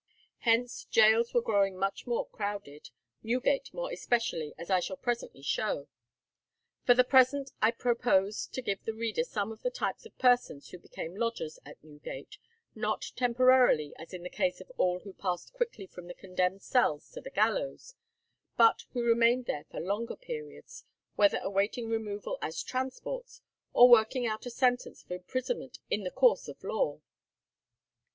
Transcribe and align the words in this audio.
Hence 0.39 0.87
gaols 0.91 1.31
were 1.31 1.43
growing 1.43 1.77
much 1.77 2.07
more 2.07 2.25
crowded, 2.29 2.89
Newgate 3.21 3.71
more 3.71 3.91
especially, 3.91 4.51
as 4.57 4.71
I 4.71 4.79
shall 4.79 4.97
presently 4.97 5.43
show. 5.43 5.89
For 6.87 6.95
the 6.95 7.03
present 7.03 7.51
I 7.61 7.69
propose 7.69 8.47
to 8.47 8.63
give 8.63 8.83
the 8.83 8.95
reader 8.95 9.23
some 9.23 9.51
of 9.51 9.61
the 9.61 9.69
types 9.69 10.07
of 10.07 10.17
persons 10.17 10.69
who 10.69 10.79
became 10.79 11.15
lodgers 11.17 11.59
in 11.67 11.75
Newgate, 11.83 12.39
not 12.73 13.11
temporarily, 13.15 13.93
as 13.97 14.11
in 14.11 14.23
the 14.23 14.31
case 14.31 14.59
of 14.59 14.71
all 14.75 15.01
who 15.01 15.13
passed 15.13 15.53
quickly 15.53 15.85
from 15.85 16.07
the 16.07 16.15
condemned 16.15 16.63
cells 16.63 17.07
to 17.11 17.21
the 17.21 17.29
gallows, 17.29 17.93
but 18.57 18.85
who 18.93 19.03
remained 19.03 19.45
there 19.45 19.65
for 19.69 19.79
longer 19.79 20.15
periods, 20.15 20.83
whether 21.15 21.37
awaiting 21.43 21.87
removal 21.89 22.39
as 22.41 22.63
transports, 22.63 23.43
or 23.71 23.87
working 23.87 24.25
out 24.25 24.47
a 24.47 24.49
sentence 24.49 25.03
of 25.03 25.11
imprisonment 25.11 25.77
in 25.91 26.03
the 26.03 26.09
course 26.09 26.47
of 26.47 26.63
law. 26.63 26.99